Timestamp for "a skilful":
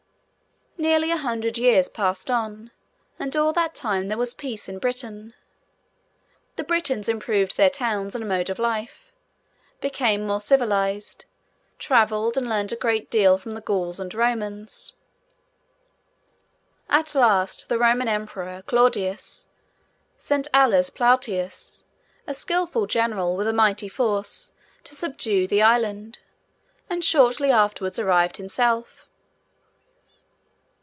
22.25-22.87